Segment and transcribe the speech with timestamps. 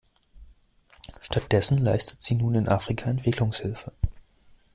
[1.21, 3.91] Stattdessen leistet sie nun in Afrika Entwicklungshilfe.